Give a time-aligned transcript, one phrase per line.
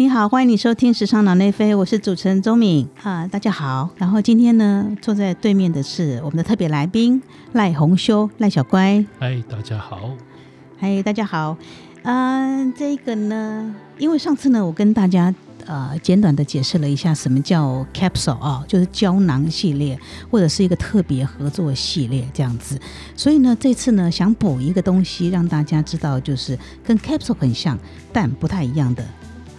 [0.00, 3.90] 你好，欢迎你收听《时尚脑内飞》，我是主持人周敏啊，大家好。
[3.96, 7.20] 然后今天呢，坐在对面的是我们的特别来宾
[7.50, 9.04] 赖红修，赖小乖。
[9.18, 10.10] 嗨，大家好。
[10.78, 11.56] 嗨，大家好。
[12.04, 15.34] 嗯，这个呢，因为上次呢，我跟大家
[15.66, 19.98] 呃简短的解释了一下什么叫 capsule 啊，就是胶囊系列
[20.30, 22.78] 或者是一个特别合作系列这样子。
[23.16, 27.76] 所以呢，这次呢，想补一个东西让大家知道，就是跟 capsule 很像
[28.12, 29.04] 但不太一样的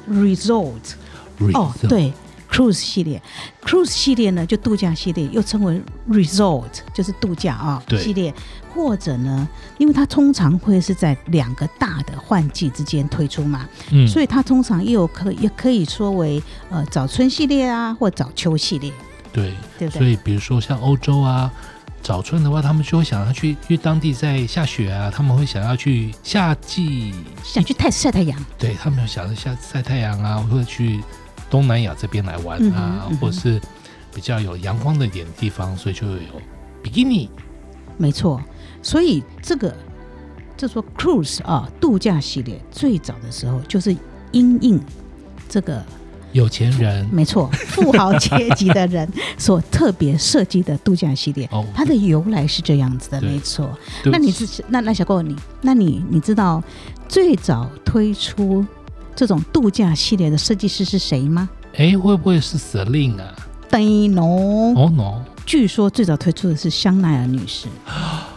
[0.10, 0.96] result。
[1.54, 2.12] 哦，对
[2.52, 3.22] ，cruise 系列
[3.64, 7.98] ，cruise 系列呢，就度假系列，又称为 resort，就是度假啊对。
[8.04, 8.34] 系列，
[8.74, 9.48] 或者呢，
[9.78, 18.92] 因为它通常会是在两个大的换季之间推出嘛，嗯，所以它通常也有可也可以说为呃早春系列啊，或早秋系列，
[19.32, 20.00] 对，对不对？
[20.00, 21.50] 所以比如说像欧洲啊，
[22.02, 27.14] 早春的话，他们就会想要去，因为当地在下雪啊，他们会想要去夏季，
[27.44, 31.02] 想去太晒太阳，对他们想要下晒太阳啊，或者去
[31.50, 33.62] 东南亚这边来玩啊，或者是
[34.14, 36.42] 比较有阳光的一点地方，所以就会有
[36.82, 37.30] 比基尼。
[37.98, 38.42] 没错。
[38.82, 39.76] 所以这个
[40.56, 43.96] 就说 cruise 啊，度假系列最早的时候就是
[44.32, 44.82] 因应
[45.48, 45.84] 这个
[46.32, 53.70] 有钱人没错，富豪阶级的人所特别设计的度假系列，哦，它的由来是这样子的，没错。
[54.06, 56.64] 那你起是那那小郭你，那你你知道
[57.08, 58.66] 最早推出
[59.16, 61.50] 这种度假系列的设计师是谁吗？
[61.76, 63.36] 哎，会不会是 Celine 啊？
[63.70, 67.68] 对侬，哦 no，据说最早推出的是香奈儿女士。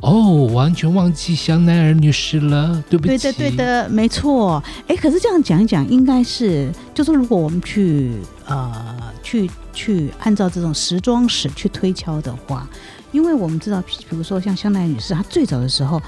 [0.00, 3.18] 哦，完全忘记香奈儿女士了，对不起。
[3.18, 4.62] 对的，对的，没错。
[4.86, 8.14] 哎，可是这样讲一讲，应该是，就是如果我们去
[8.46, 12.68] 呃去去按照这种时装史去推敲的话，
[13.12, 16.00] 因为我们知道，比如说像香奈儿女士，她最早的时候，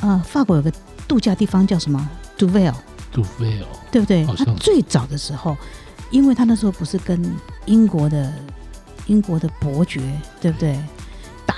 [0.00, 0.72] 呃，法国有个
[1.08, 2.74] 度假地方叫什么 Duvel，
[3.12, 4.24] 杜菲哦，对不对？
[4.24, 5.56] 她最早的时候，
[6.10, 7.20] 因为她那时候不是跟
[7.66, 8.32] 英国的
[9.06, 10.00] 英国的伯爵，
[10.40, 10.78] 对不对？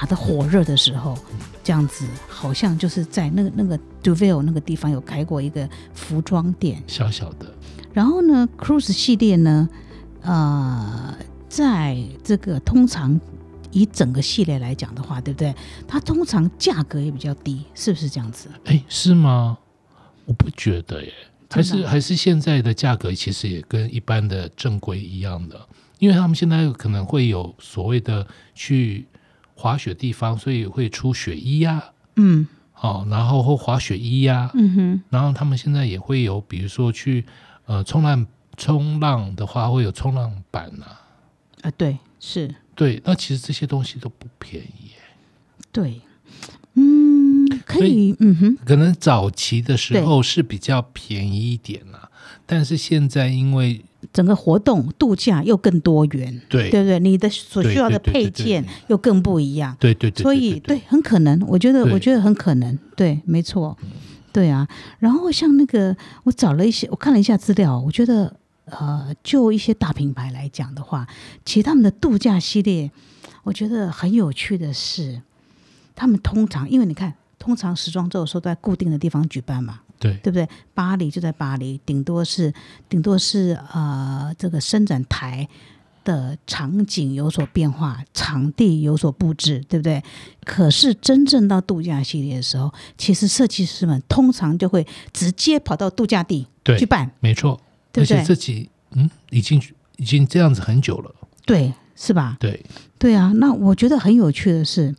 [0.03, 1.17] 打得火热的时候，
[1.63, 6.83] 这样子好像就是在那个那个 Duvel 那个地方有开过一个服装店。
[6.89, 7.47] 小小的，
[7.93, 9.69] 然后呢，Cruise 系列呢，
[10.23, 11.17] 呃，
[11.49, 13.21] 在这个通常
[13.71, 15.55] 以整个系列来讲的话，对不对？
[15.87, 18.49] 它通常价格也比较低，是不是这样子？
[18.65, 19.57] 哎，是吗？
[20.25, 21.13] 我不觉得耶，
[21.49, 25.65] 还是还是现在的价格其实也跟一般的正规一样的，
[26.01, 29.07] 因为他们现在可能会有所谓的去
[29.55, 32.47] 滑雪地方，所以会出雪衣呀、嗯。
[32.81, 37.25] 哦，然后或滑雪衣呀、嗯哼，然后他们现在也会有，比如说去
[37.67, 38.27] 呃冲浪
[38.57, 41.01] 冲浪的话，会有冲浪板啊，
[41.63, 44.97] 啊，对，是，对，那其实这些东西都不便宜耶。
[45.71, 46.01] 对，嗯，
[47.73, 52.11] 可所以，嗯哼，可能早期的时候是比较便宜一点啦，
[52.45, 56.69] 但是现在因为整个活动度假又更多元，对。
[56.71, 57.01] 对不对？
[57.01, 59.75] 你的所需要的配件又更不一样。
[59.81, 63.77] 对对对，所以对对，很可能，我觉得，我觉得很可能，对，没错，
[64.33, 64.69] 对啊。
[64.99, 71.07] 然后像那个，我找了一些，我看了一下资料，我觉得，呃，就一些大品牌来讲的话，
[71.45, 72.91] 其实他们的度假系列，
[73.45, 75.23] 我觉得很有趣的是，
[75.95, 80.49] 他们通常，因为你看，通常时装周的时候都在固定的地方举办嘛，对对不对？
[80.75, 82.55] 巴黎就在巴黎，顶多是
[82.89, 85.49] 顶多是呃这个伸展台
[86.05, 90.01] 的场景有所变化，场地有所布置，对不对？
[90.45, 97.61] 可是真正到度假系列的时候，其实设计师们通常就会直接跑到度假地对去办，没错，
[97.91, 99.61] 对不对而且这几嗯已经
[99.97, 101.13] 已经这样子很久了，
[101.45, 102.37] 对，是吧？
[102.39, 102.65] 对
[103.01, 104.95] 对啊，那我觉得很有趣的是，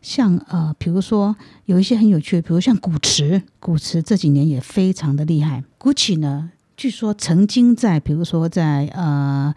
[0.00, 1.34] 像呃，比如说
[1.66, 5.64] 有一些很有趣的，比如像古驰，古驰这几年也非常的厉害。
[5.78, 9.54] GUCCI 呢，据说曾经在比如说在呃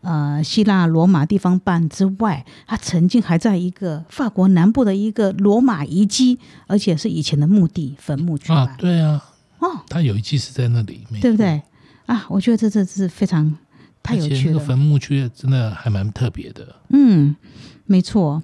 [0.00, 8.52] 呃希腊罗马地方办之外，它曾经还在一个法国南部的一个罗马遗迹，而且是以前的墓地坟墓去。
[8.52, 9.22] 啊，对啊，
[9.58, 11.62] 哦，他有一期是在那里，没对不对？
[12.06, 13.56] 啊，我觉得这这是非常
[14.02, 14.52] 太有趣了。
[14.54, 17.36] 那个坟墓区真的还蛮特别的，嗯，
[17.84, 18.42] 没错。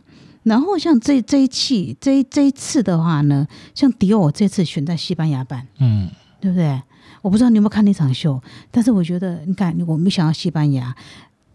[0.49, 6.09] 然后像这这一期这一这一次的话呢，像迪奥这次选在西班牙办，嗯，
[6.41, 6.81] 对不对？
[7.21, 8.41] 我不知道你有没有看那场秀，
[8.71, 10.95] 但是我觉得，你看，我没想到西班牙，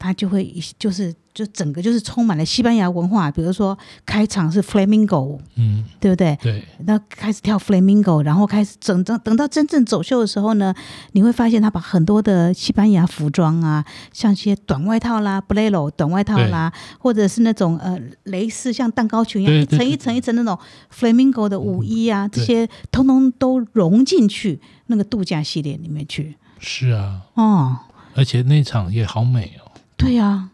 [0.03, 6.37] 它就会就是就整个就是充满了西班牙文化，比如说开场是 flamingo，嗯，对不对？
[6.41, 10.75] 对，那开始跳 flamingo，然后开始整等等到真正走秀的时候呢，
[11.13, 20.59] 你会发现他把很多的西班牙服装啊，像一些短外套啦、bolero 短外套啦，或者是那种呃蕾丝像蛋糕裙一样一层一层一层那种
[20.93, 26.35] flamingo 的舞衣啊，这些通通都融进去那个度假系列里面去。
[26.59, 27.77] 是啊，哦，
[28.15, 29.62] 而且那场也好美哦。
[30.03, 30.49] 对呀、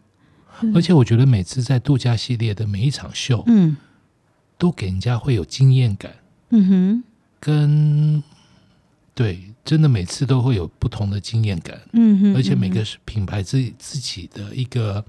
[0.74, 3.76] 而且我觉得每次在度假系列的每一场秀，嗯。
[4.58, 6.12] 都给人家会有惊艳感，
[6.50, 7.04] 嗯哼，
[7.40, 8.22] 跟
[9.14, 15.02] 对，真的每次都会有不同的经验感，嗯哼，而且每嗯个品牌自己自己的一个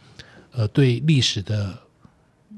[0.53, 1.77] 呃对历史的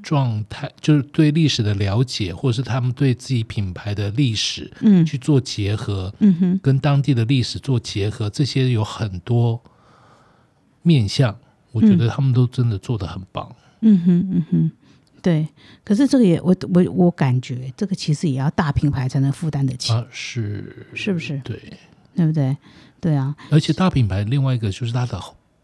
[0.04, 5.04] 状态，就是对历史的了解，或者是他们对自己品牌的历史嗯。
[5.04, 9.60] 去做结合，嗯哼，跟当地的历史做结合，这些有很多
[10.82, 11.36] 面向，
[11.74, 13.54] 我觉得他们都真的做的很棒。
[13.80, 14.70] 嗯哼嗯哼，
[15.20, 15.48] 对。
[15.84, 20.86] 可是这个也我我我感觉这个其实也要大品牌才能负担得起，啊，是。
[20.94, 21.38] 是不是？
[21.44, 21.60] 对，
[22.14, 22.56] 对不对？
[23.00, 25.20] 对啊，而且大品牌另外一个就是它的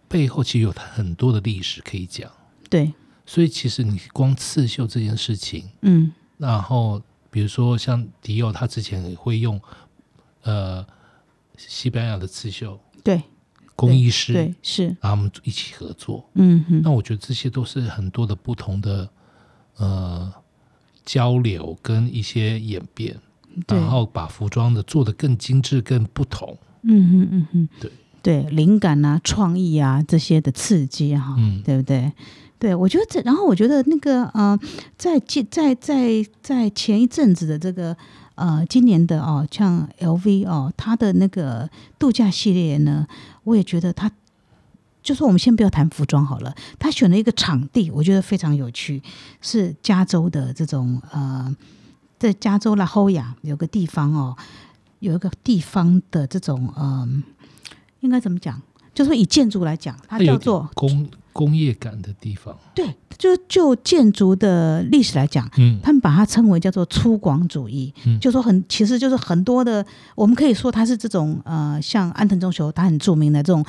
[0.09, 2.31] 背后其实有很多的历史可以讲，
[2.69, 2.93] 对，
[3.25, 6.13] 所以其实你光刺绣这件事情，嗯。
[6.37, 9.59] 然后比如说像迪奥，他之前也会用
[10.43, 10.85] 呃
[11.57, 12.79] 西班牙的刺绣。
[13.03, 13.23] 对
[13.81, 16.83] 工艺师，对是，然后我们一起合作，嗯哼。
[16.83, 19.09] 那我觉得这些都是很多的不同的
[19.79, 20.33] 呃
[21.05, 23.17] 交流跟一些演变，
[23.69, 26.57] 然后把服装的做的更精致、更不同。
[26.83, 27.91] 嗯哼嗯哼，对。
[28.23, 32.13] 对，灵感啊、创意啊这些的刺激哈、嗯对不对？
[32.59, 34.59] 对，我觉得这，然后我觉得那个呃，
[34.99, 37.97] 在近在在在前一阵子的这个
[38.41, 43.07] 呃，今年的哦，像 LV 哦，它的那个度假系列呢，
[43.45, 44.11] 我也觉得它。
[45.03, 49.03] 就说我们先不要谈服装好了，他选了一个场地，我觉得非常有趣，
[49.41, 51.57] 是加州的这种呃，
[52.19, 54.37] 在加州拉霍亚有个地方哦，
[54.99, 57.23] 有一个地方的这种嗯、
[58.01, 58.61] 应该怎么讲？
[58.93, 62.85] 就说以建筑来讲，它叫做工工业感的地方，对，
[63.17, 65.79] 就就建筑的历史来讲，嗯。
[65.83, 68.19] 他们把它称为叫做粗犷主义，嗯。
[68.21, 69.85] 就说很其实就是很多的，
[70.15, 73.65] 我们可以说它是这种呃，像安藤忠雄他很著名的这种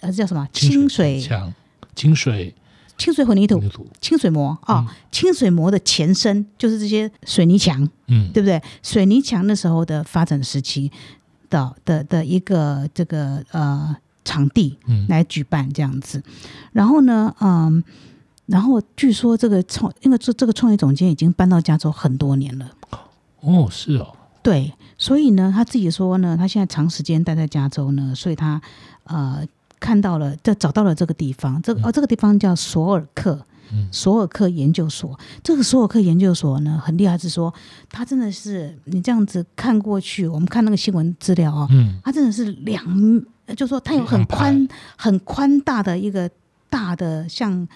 [0.00, 0.46] 呃叫什么？
[0.52, 1.52] 清水墙、
[1.94, 2.54] 清水
[2.96, 3.24] 清水。
[3.24, 3.62] 混凝土，
[4.00, 4.94] 清水膜啊、嗯。
[5.10, 8.60] 清水膜的前身就是这些水泥墙，嗯，对不对？
[8.82, 10.90] 水泥墙那时候的发展时期
[11.48, 13.96] 的的的一个这个呃
[14.28, 15.06] 场地嗯。
[15.08, 16.22] 来举办这样子，
[16.72, 17.82] 然后呢，嗯，
[18.46, 22.70] 然后据说这个创，因为这这个创业总监已经搬到加州很多年了，
[23.40, 28.60] 哦，是哦，对，所以呢，他自己说呢，他现在长时间待在加州呢，所以他
[29.04, 29.42] 呃
[29.80, 33.40] 看到了，这找到了这个地方，这个哦这个地方叫索尔克。
[33.72, 33.86] 嗯。
[33.92, 37.52] 索尔克研究所，这个索尔克研究所呢，很厉害，是说
[37.90, 42.00] 他真的是你这样子看过去，我们看那个新闻资料哦，嗯。
[42.02, 43.22] 他真的是两，呃
[43.56, 46.30] 就说它有很宽排很宽大的一个
[46.70, 47.66] 大的像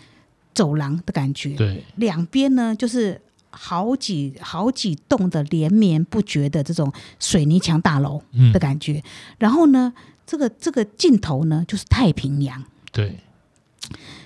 [0.54, 3.20] 走廊的感觉，对，两边呢就是
[3.50, 9.02] 好几好几栋的连绵不绝的这种水泥墙大楼嗯的感觉，
[9.38, 9.92] 然后呢，
[10.26, 13.18] 这个这个尽头呢就是太平洋，对，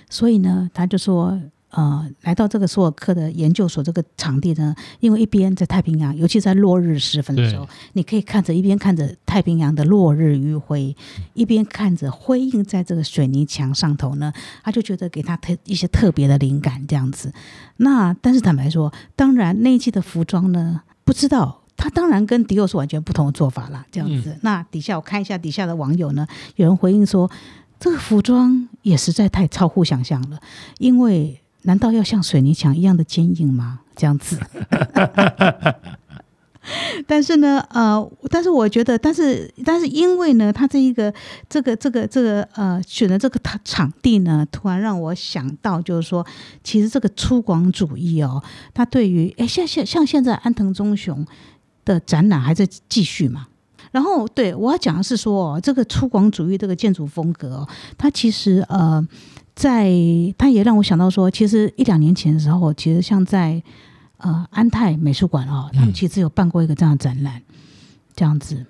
[0.09, 1.39] 所以呢，他就说。
[1.69, 10.95] 呃，来到这个索尔克的研究所这个场地呢，因为一边在太平洋，尤其在落日时分的时候，你可以看着一边看着太平洋的落日余晖，
[11.33, 14.31] 一边看着辉映在这个水泥墙上头呢，
[14.63, 17.33] 他就觉得给他特一些特别的灵感这样子。
[17.77, 21.63] 那但是坦白说，当然那一季的服装呢，不知道。
[21.79, 24.35] 他当然跟迪奥是完全不同的做法啦，这样子。
[24.41, 27.29] 那底下我看一下底下的网友呢，有人回应说，
[27.79, 30.39] 这个服装也实在太超乎想象了，
[30.79, 33.81] 因为难道要像水泥墙一样的坚硬吗？
[33.95, 34.39] 这样子。
[37.05, 41.13] 但是呢，呃，但是我觉得，但是但是因为呢，他这一个
[41.47, 46.25] 这个这个这个呃选的这个场地呢，突然让我想到，就是说，
[46.63, 48.43] 其实这个粗犷主义哦，
[48.73, 51.25] 它对于哎像像像现在安藤忠雄
[51.85, 53.47] 的展览还在继续嘛。
[53.91, 59.01] 然后，对我要讲的是说，哦，这个粗犷主义这个建筑风格哦，它其实呃，
[59.57, 59.91] 在
[60.37, 63.59] 他也让我想到说，其实一两年前的时候，其实像在
[64.17, 67.41] 呃安泰美术馆哦，他们嗯其实有办过一个这样的展览，
[68.15, 68.63] 这样子。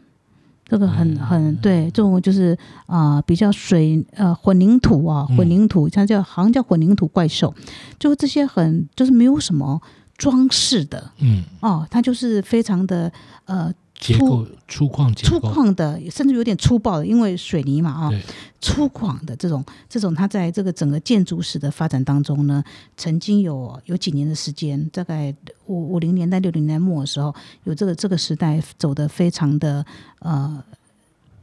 [0.70, 5.38] 这个很很对，这种就是呃比较水呃混凝土啊，嗯。
[5.38, 7.54] 混凝土，它叫好像叫混凝土怪兽，
[8.00, 9.82] 就这些很就是没有什么
[10.18, 11.12] 装饰的。
[11.20, 13.12] 嗯，哦，它就是非常的
[13.46, 18.22] 呃粗结构粗犷结粗，犷的，甚至有点粗暴的，因为水泥嘛啊、对，
[18.62, 22.64] 粗犷的这种这种，它在这个整个建筑史的发展当中呢，
[22.96, 25.34] 曾经有有几年的时间，大概
[25.66, 29.86] 五五零年代六零年代末的时候，有这个这个时代走的非常的
[30.20, 30.64] 呃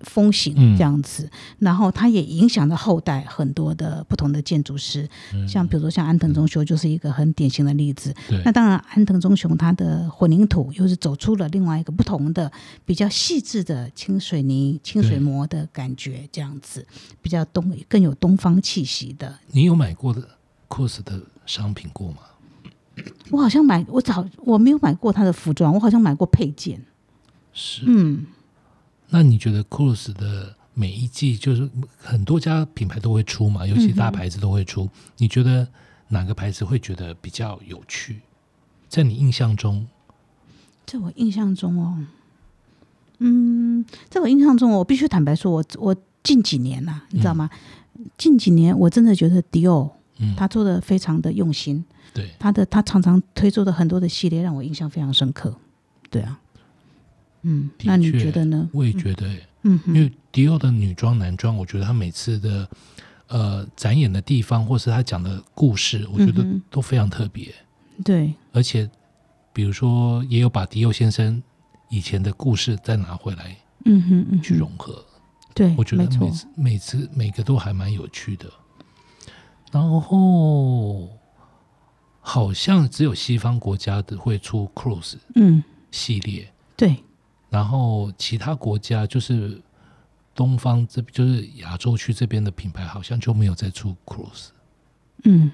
[0.05, 8.15] 风行嗯这样子，然后它也影响了后代很多的不同的建筑师，嗯像比如说像安藤忠雄就是一个很典型的例子。
[8.29, 12.51] 对那当然，安藤忠雄他的混凝土又是走出了另外一个不同的、
[12.85, 16.87] 比较细致的清水泥、清水对膜的感觉，这样子
[17.21, 19.39] 比较东更有东方气息的。
[19.53, 20.29] 你有买过的
[20.69, 22.19] COS 的商品过吗？
[23.31, 26.81] 我好像买，我早我没有买过他的服装，我好像买过配件。
[27.53, 27.83] 是。
[27.87, 28.25] 嗯，
[29.11, 34.89] 那你觉得 COS 的每一季就是很多家品牌都会出嘛，尤其大牌子都会出。
[35.19, 35.67] 你觉得
[36.09, 38.21] 哪个牌子会觉得比较有趣？
[38.89, 39.87] 在你印象中，
[40.87, 41.99] 在我印象中哦，
[43.19, 47.49] 嗯，在我印象中，我必须坦白说，我我近几年呐、你知道吗？
[48.19, 55.57] 近几年我真的觉得迪奥嗯，他做的非常的用心，对，他的他常常推出的很多的系列让我印象非常深刻。
[56.11, 56.41] 对啊，
[57.45, 58.69] 嗯，那你觉得呢？
[58.73, 62.69] 我也觉得、欸，嗯哼，因为迪奥的女装、男装，我觉得他每次的
[63.29, 67.55] 呃展演的地方，或是他讲的故事，我觉得都非常特别。
[68.05, 68.91] 对，而且，
[69.53, 71.41] 比如说，也有把迪奥先生
[71.89, 75.05] 以前的故事再拿回来嗯哼嗯哼，去融合。
[75.55, 78.51] 对，我觉得，每次每次每个都还蛮有趣的。
[79.71, 81.09] 然后
[82.21, 86.97] 好像只有西方国家的会出 Cruise 嗯，系列，对，
[87.55, 89.63] 然后其他国家就是
[90.35, 94.49] 东方这就是亚洲区这边的品牌，好像就没有在出 Cruise。
[95.23, 95.53] 嗯，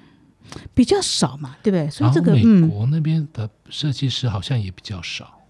[0.73, 1.87] 比较少嘛，对不对？
[1.91, 5.41] 所以这个美国那边的设计师好像也比较少，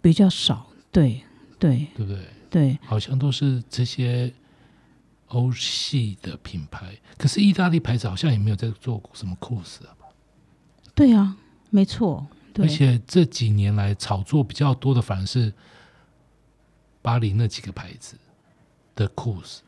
[0.00, 1.22] 比较少，对
[1.58, 2.20] 对对不对？
[2.48, 4.32] 对，好像都是这些
[5.26, 9.90] 欧系的品牌，可是意大利牌子好像也没有在做什么 Cruise 啊。
[10.94, 11.36] 对啊，
[11.70, 15.52] 没错，对而且这几年来炒作比较多的，反而是
[17.02, 18.16] 巴黎那几个牌子
[18.94, 19.58] 的 Cruise，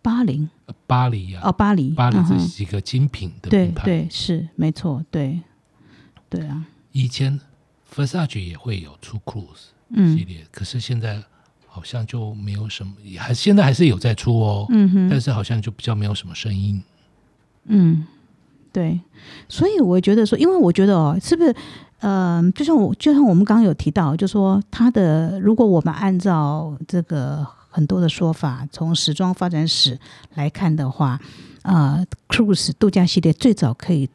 [0.00, 0.48] 巴黎。
[0.66, 3.84] 呃巴黎啊，哦，巴黎，巴黎这几个精品的品牌。
[3.84, 5.40] 对是没错，对
[6.28, 7.40] 对啊，以前
[7.94, 11.22] Versace 也会有出 Cruise 系嗯列，可是现在
[11.66, 15.08] 好像就没有什么，也还现在还是有在出哦，嗯哼。
[15.08, 16.82] 但是好像就比较没有什么声音。
[17.64, 18.06] 嗯，
[18.72, 18.98] 对，
[19.48, 21.54] 所以我觉得说，因为我觉得哦，是不是？
[22.04, 29.96] 嗯、就像我，就像我们刚刚有提到，就说他的，如果我们按照这个很多的说法，从时装发展史
[30.34, 31.20] 来看的话，
[31.62, 34.10] 呃，cruise 度假系列最早可以，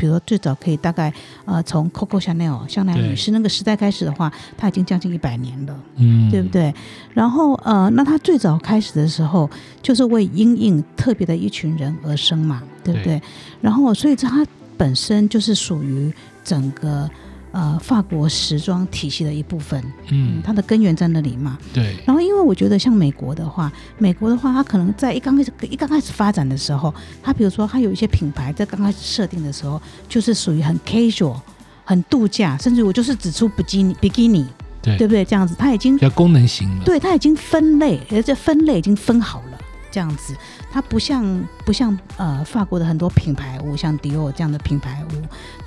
[0.00, 1.12] 比如说最早可以大概
[1.44, 5.76] 呃从 Coco Chanel 香奈女士那个时代开始的话，它已经将近一百年了。
[5.96, 6.48] 嗯，对不？
[6.48, 6.74] 对？
[7.12, 9.48] 然后呃，那它最早开始的时候，
[9.82, 13.18] 就是为因应特别的一群人而生嘛，对不对？
[13.18, 13.22] 对
[13.60, 14.46] 然后，所以它
[14.78, 16.10] 本身就是属于
[16.42, 17.08] 整个
[17.52, 21.58] 呃法国时装体系的一部分，嗯，它的根源在那里嘛。
[21.72, 31.36] 对，然后，因为我觉得像美国的话，美国的话，它可能在一刚开始一刚开始发展的时候，它比如说它有一些品牌在刚开始设定的时候，就是属于很 casual、
[31.84, 34.46] 很度假，甚至我就是只出比基尼、比基尼，
[34.80, 35.24] 对对不对？
[35.24, 36.84] 这样子，它已经比较功能型了。
[36.84, 39.58] 对，它已经分类，而且分类已经分好了，
[39.90, 40.34] 这样子，
[40.70, 45.19] 它不像不像呃法国的很多品牌屋，像迪奥这样的品牌屋，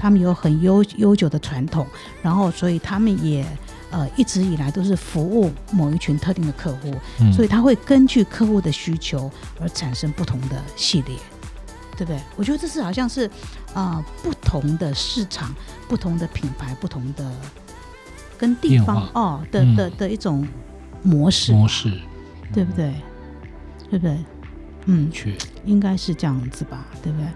[0.04, 1.88] 他们有很悠悠久的传统，
[2.22, 3.46] 然后所以他们也
[3.90, 9.32] 呃一直以来都是服务某一群特定的客户，嗯，所以他会根据客户的需求
[9.62, 11.16] 而产生不同的系列。
[11.96, 12.20] 对不对？
[12.36, 13.30] 我觉得这是好像是，
[13.76, 15.54] 呃，不同的市场、
[15.88, 17.32] 不同的品牌、不同的
[18.36, 20.46] 跟地方哦的嗯的的一种
[21.04, 21.94] 模式，模式
[22.52, 22.96] 对不对？
[23.92, 24.18] 对不对？
[24.86, 27.28] 嗯，确应该是这样子吧，对不对？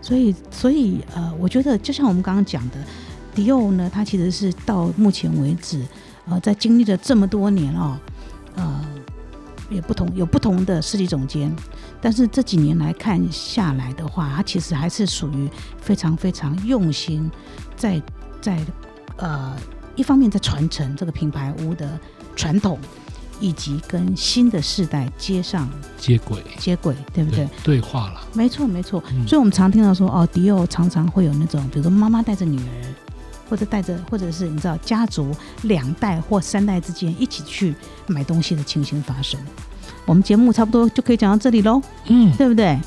[0.00, 2.76] 所以，所以呃，我觉得就像我们刚刚讲的，
[3.34, 5.84] 迪奥呢，它其实是到目前为止，
[6.28, 7.98] 呃，在经历了这么多年哦，
[8.56, 8.84] 呃，
[9.70, 11.54] 也不同有不同的设计总监，
[12.00, 15.48] 但是这几年来看下来的话，它其实还是属于
[15.80, 17.30] 非常非常用心
[17.76, 18.02] 在
[18.40, 18.58] 在
[19.16, 19.54] 呃
[19.96, 21.98] 一方面在传承这个品牌屋的
[22.36, 22.78] 传统，
[23.40, 27.48] 以及跟新的世代接上接轨，接轨，对不对？
[27.62, 28.20] 对话了。
[28.32, 29.02] 没错，没错。
[29.10, 32.94] 嗯所以我们常听到说，哦，迪奥常常会有那种，比如说妈妈带着女儿，
[33.48, 37.74] 或者带着，或者是你知道家族两代或三代之间一起去
[38.06, 39.38] 买东西的情形发生。
[40.04, 42.78] 我们节目差不多就可以讲到这里喽，嗯，对不对？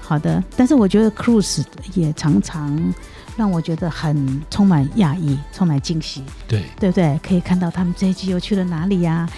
[0.00, 1.62] 好的，但是我觉得 Cruise
[1.94, 2.94] 也常常
[3.36, 7.20] 让我觉得很充满讶异，充满惊喜，对，对不对？
[7.22, 9.28] 可以看到他们这一季又去了哪里呀、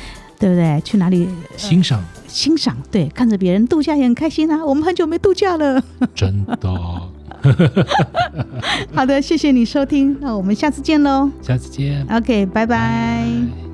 [0.40, 0.80] 对不对？
[0.80, 2.76] 去哪里、呃欣赏欣赏？
[2.90, 4.58] 对，看着别人度假也很开心啊。
[4.66, 5.80] 我们很久没度假了。
[6.14, 7.08] 真的哦。
[8.92, 11.30] 好的，谢谢你收听，那我们下次见喽。
[11.42, 13.69] 下次见，OK，拜拜拜